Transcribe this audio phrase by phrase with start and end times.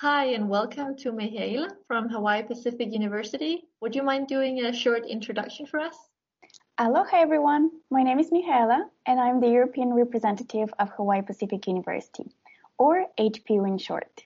[0.00, 3.64] Hi, and welcome to Mihaela from Hawaii Pacific University.
[3.80, 5.96] Would you mind doing a short introduction for us?
[6.78, 7.72] Aloha, everyone.
[7.90, 12.30] My name is Mihaela, and I'm the European representative of Hawaii Pacific University,
[12.78, 14.22] or HPU in short.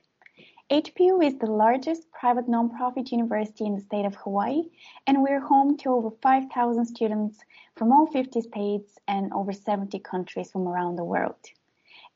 [0.71, 4.65] HPU is the largest private nonprofit university in the state of Hawaii,
[5.07, 7.39] and we're home to over 5,000 students
[7.77, 11.41] from all 50 states and over 70 countries from around the world.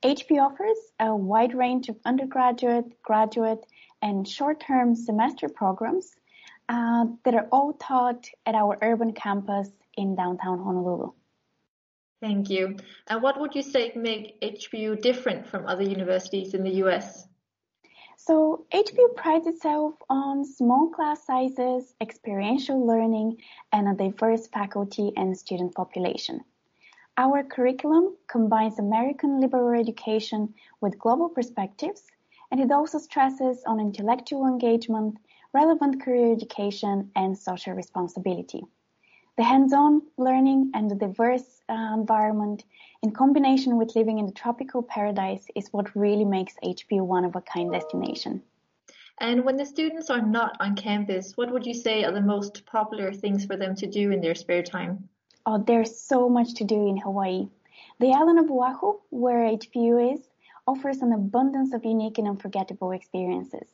[0.03, 3.65] HP offers a wide range of undergraduate, graduate,
[4.03, 6.15] and short-term semester programs
[6.69, 11.13] uh, that are all taught at our urban campus in downtown Honolulu.
[12.21, 12.77] Thank you.
[13.09, 17.27] And what would you say make HPU different from other universities in the US?
[18.17, 23.37] So HPU prides itself on small class sizes, experiential learning,
[23.73, 26.41] and a diverse faculty and student population.
[27.19, 30.53] Our curriculum combines American liberal education
[30.83, 32.03] with global perspectives,
[32.51, 35.17] and it also stresses on intellectual engagement,
[35.55, 38.67] relevant career education, and social responsibility.
[39.39, 42.65] The hands-on learning and the diverse uh, environment
[43.03, 47.35] in combination with living in the tropical paradise is what really makes HPU one of
[47.35, 48.43] a kind destination.
[49.19, 52.67] And when the students are not on campus, what would you say are the most
[52.67, 55.09] popular things for them to do in their spare time?
[55.49, 57.49] Oh, there's so much to do in Hawaii.
[58.01, 60.29] The island of Oahu, where HPU is,
[60.67, 63.69] offers an abundance of unique and unforgettable experiences.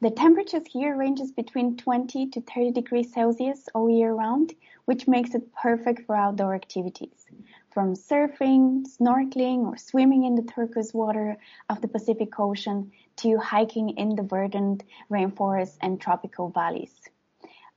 [0.00, 5.34] The temperatures here ranges between 20 to 30 degrees Celsius all year round, which makes
[5.34, 7.26] it perfect for outdoor activities.
[7.72, 11.36] From surfing, snorkeling, or swimming in the turquoise water
[11.68, 17.07] of the Pacific Ocean to hiking in the verdant rainforests and tropical valleys.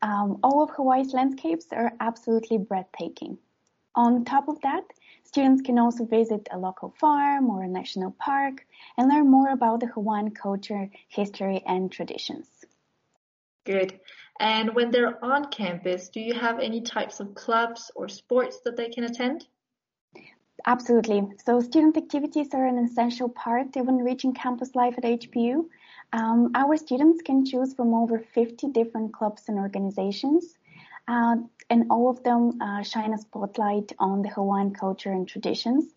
[0.01, 3.37] Um, all of Hawaii's landscapes are absolutely breathtaking.
[3.95, 4.83] On top of that,
[5.23, 8.65] students can also visit a local farm or a national park
[8.97, 12.47] and learn more about the Hawaiian culture, history, and traditions.
[13.65, 13.99] Good.
[14.39, 18.75] And when they're on campus, do you have any types of clubs or sports that
[18.75, 19.45] they can attend?
[20.65, 21.23] Absolutely.
[21.45, 25.65] So student activities are an essential part of enriching campus life at HPU.
[26.13, 30.57] Um, our students can choose from over 50 different clubs and organizations,
[31.07, 31.37] uh,
[31.69, 35.93] and all of them uh, shine a spotlight on the Hawaiian culture and traditions.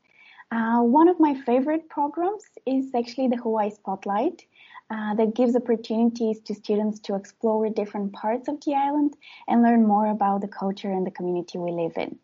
[0.52, 4.44] Uh, one of my favorite programs is actually the Hawaii Spotlight.
[4.90, 9.16] Uh, that gives opportunities to students to explore different parts of the island
[9.48, 12.18] and learn more about the culture and the community we live in.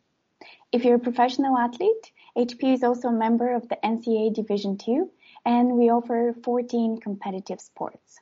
[0.70, 5.04] If you're a professional athlete, HP is also a member of the NCAA Division II
[5.50, 8.20] and we offer 14 competitive sports.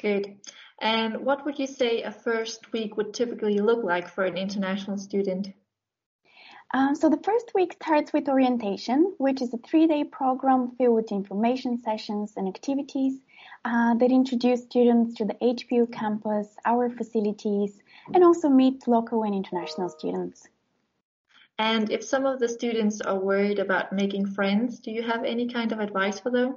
[0.00, 0.36] Good.
[0.80, 4.96] And what would you say a first week would typically look like for an international
[4.96, 5.48] student?
[6.74, 11.12] Um, so the first week starts with orientation, which is a three-day program filled with
[11.12, 13.20] information sessions and activities
[13.66, 17.78] uh, that introduce students to the HPU campus, our facilities,
[18.14, 20.48] and also meet local and international students.
[21.62, 25.46] And if some of the students are worried about making friends, do you have any
[25.48, 26.56] kind of advice for them?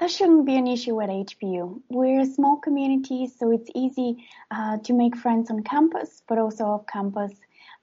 [0.00, 1.80] That shouldn't be an issue at HPU.
[1.88, 6.64] We're a small community, so it's easy uh, to make friends on campus, but also
[6.64, 7.30] off campus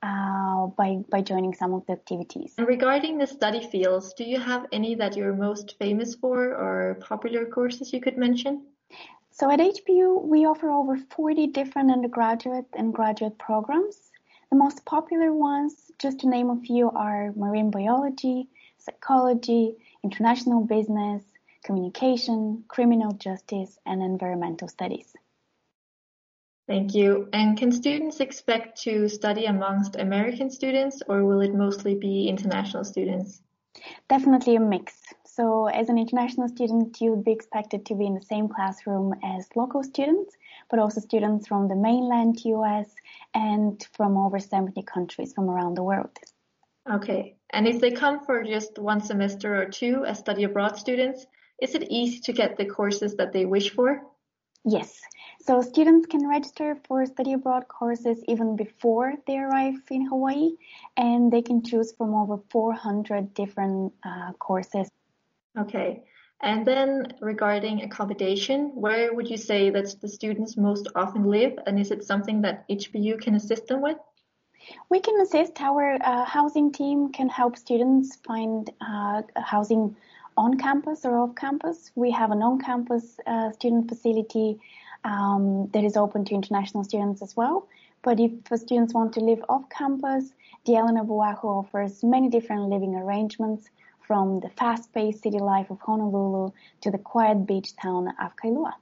[0.04, 2.56] uh, by, by joining some of the activities.
[2.58, 6.98] And regarding the study fields, do you have any that you're most famous for or
[7.00, 8.66] popular courses you could mention?
[9.32, 14.09] So at HPU, we offer over 40 different undergraduate and graduate programs.
[14.52, 18.48] The most popular ones, just to name a few, are marine biology,
[18.80, 21.24] psychology, international business,
[21.64, 25.14] communication, criminal justice, and environmental studies.
[26.68, 27.30] Thank you.
[27.34, 32.84] And can students expect to study amongst American students or will it mostly be international
[32.84, 33.42] students?
[34.08, 34.96] Definitely a mix.
[35.26, 39.14] So as an international student, you would be expected to be in the same classroom
[39.24, 40.36] as local students,
[40.70, 42.94] but also students from the mainland US
[43.34, 46.18] and from over 70 countries from around the world.
[46.90, 47.36] Okay.
[47.52, 51.26] And if they come for just one semester or two as study abroad students,
[51.62, 54.02] is it easy to get the courses that they wish for?
[54.66, 55.00] Yes.
[55.42, 60.52] So students can register for study abroad courses even before they arrive in Hawaii,
[60.98, 64.90] and they can choose from over 400 different uh, courses.
[65.58, 66.04] Okay.
[66.42, 71.78] And then regarding accommodation, where would you say that the students most often live, and
[71.78, 73.98] is it something that HPU can assist them with?
[74.90, 75.60] We can assist.
[75.60, 79.96] Our uh, housing team can help students find uh, housing
[80.38, 81.92] on campus or off campus.
[81.96, 84.60] We have an on campus uh, student facility
[85.04, 87.68] um, that is open to international students as well.
[88.02, 90.32] But if the students want to live off campus,
[90.66, 93.70] the of Oahu offers many different living arrangements
[94.10, 96.50] from the fast-paced city life of Honolulu
[96.82, 98.74] to the quiet beach town of Kailua.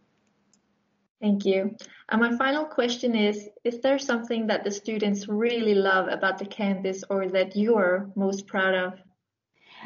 [1.20, 1.76] Thank you.
[2.08, 6.46] And my final question is, is there something that the students really love about the
[6.46, 8.94] campus or that you are most proud of?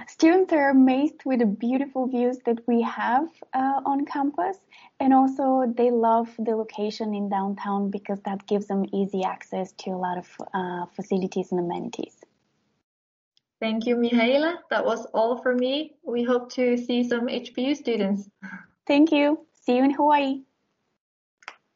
[0.08, 4.58] Students are amazed with the beautiful views that we have uh, on campus
[5.00, 9.90] and also they love the location in downtown because that gives them easy access to
[9.90, 12.16] a lot of uh, facilities and amenities.
[13.62, 14.58] Thank you, Mihaela.
[14.72, 15.94] That was all for me.
[16.04, 18.28] We hope to see some HPU students.
[18.88, 19.46] Thank you.
[19.54, 20.42] See you in Hawaii.